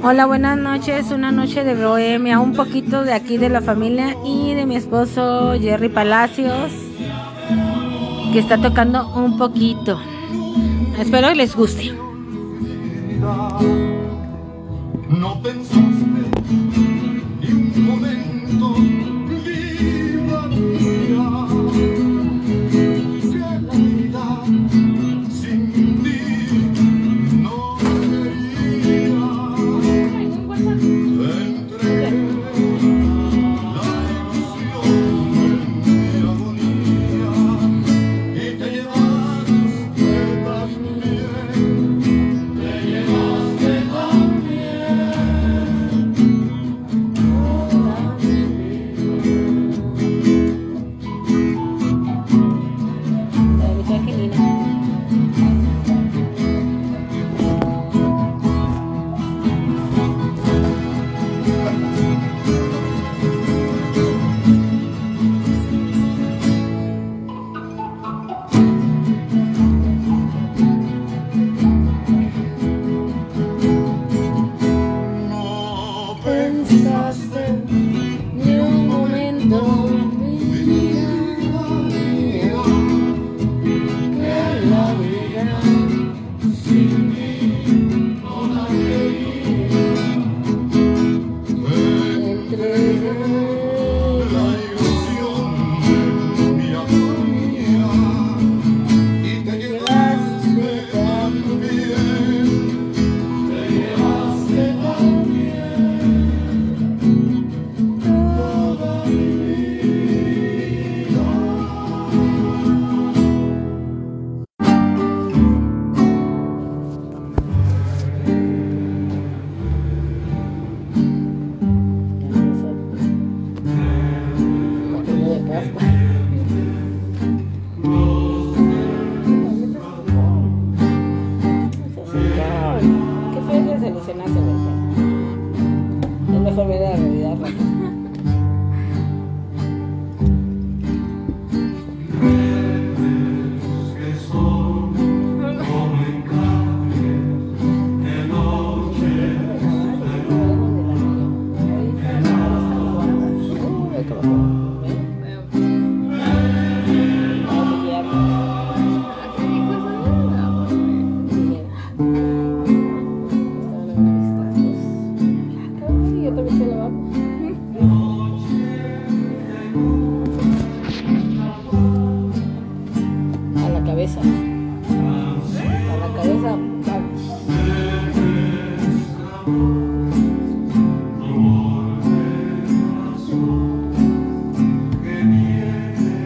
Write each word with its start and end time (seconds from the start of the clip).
Hola, 0.00 0.26
buenas 0.26 0.56
noches. 0.56 1.10
Una 1.10 1.32
noche 1.32 1.64
de 1.64 1.74
bohemia, 1.74 2.38
un 2.38 2.52
poquito 2.52 3.02
de 3.02 3.12
aquí 3.12 3.36
de 3.36 3.48
la 3.48 3.60
familia 3.60 4.16
y 4.24 4.54
de 4.54 4.64
mi 4.64 4.76
esposo 4.76 5.54
Jerry 5.58 5.88
Palacios, 5.88 6.70
que 8.32 8.38
está 8.38 8.58
tocando 8.58 9.08
un 9.16 9.36
poquito. 9.36 9.98
Espero 10.98 11.34
les 11.34 11.56
guste. 11.56 11.92
No 15.08 15.42
pensaste 15.42 16.17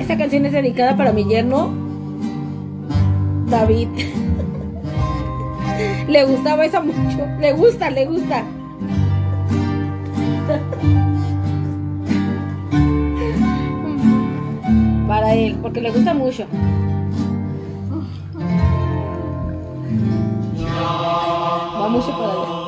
Esta 0.00 0.19
canción 0.19 0.44
es 0.44 0.53
dedicada 0.53 0.99
para 0.99 1.12
mi 1.12 1.25
yerno 1.25 1.71
David. 3.49 3.89
Le 6.09 6.25
gustaba 6.25 6.65
esa 6.65 6.81
mucho. 6.81 7.26
Le 7.41 7.53
gusta, 7.53 7.91
le 7.91 8.06
gusta. 8.06 8.44
Para 15.09 15.34
él, 15.34 15.59
porque 15.62 15.81
le 15.81 15.91
gusta 15.91 16.15
mucho. 16.15 16.47
Va 21.81 21.88
mucho 21.88 22.10
para 22.10 22.32
allá. 22.32 22.61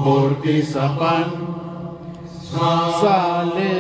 por 0.05 0.41
Tizapán 0.41 1.25
sale 3.01 3.75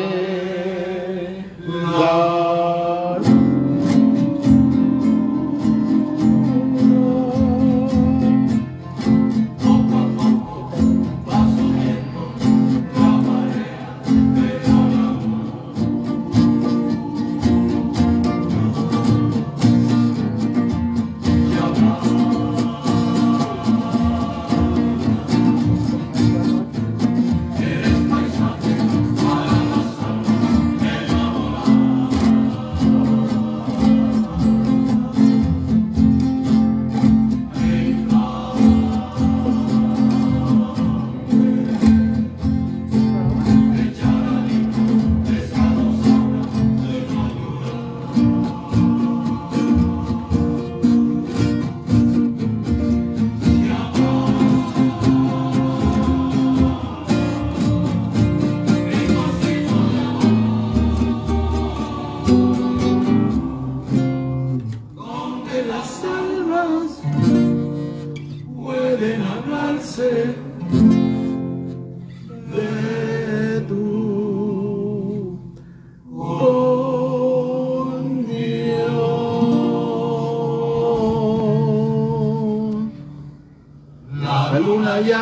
la 1.68 2.45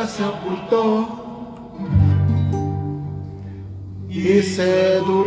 se 0.06 0.22
y 4.08 4.42
se. 4.42 5.23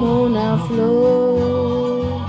Como 0.00 0.22
una 0.22 0.56
flor. 0.58 2.20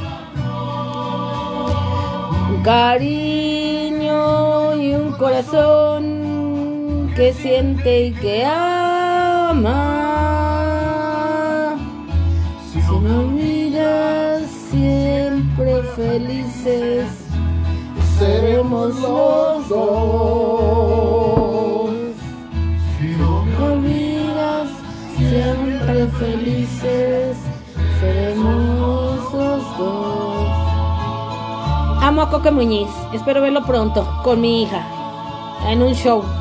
Un 2.50 2.64
cariño 2.64 4.16
y 4.76 4.96
un 4.96 5.12
corazón 5.14 6.04
que 7.16 7.32
siente 7.34 8.08
y 8.08 8.12
que 8.14 8.46
ama. 8.46 9.68
Si 12.72 12.80
me 12.80 13.12
olvidas 13.12 14.44
siempre 14.72 15.84
felices 15.96 17.06
seremos 18.18 18.96
los 19.00 19.70
dos. 19.70 20.10
Si 22.98 23.08
no 23.16 23.46
Me 23.46 23.56
olvidas, 23.64 24.70
siempre 25.18 26.08
felices 26.20 27.49
Amo 32.10 32.24
a 32.24 32.30
Coque 32.32 32.50
Muñiz, 32.50 32.90
espero 33.14 33.40
verlo 33.40 33.62
pronto 33.62 34.04
con 34.24 34.42
mi 34.42 34.64
hija 34.64 34.84
en 35.68 35.84
un 35.84 35.94
show. 35.94 36.39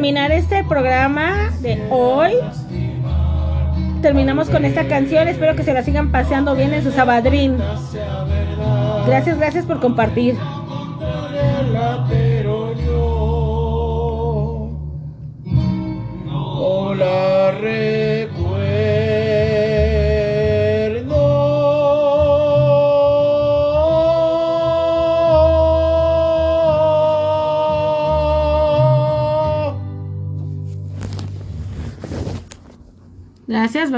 Terminar 0.00 0.32
este 0.32 0.64
programa 0.64 1.50
de 1.60 1.86
hoy, 1.90 2.32
terminamos 4.00 4.48
con 4.48 4.64
esta 4.64 4.88
canción. 4.88 5.28
Espero 5.28 5.54
que 5.54 5.62
se 5.62 5.74
la 5.74 5.82
sigan 5.82 6.10
paseando 6.10 6.56
bien 6.56 6.72
en 6.72 6.82
su 6.82 6.90
sabadrín. 6.90 7.58
Gracias, 9.06 9.36
gracias 9.36 9.66
por 9.66 9.78
compartir. 9.78 10.38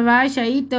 सर्वशयित 0.02 0.74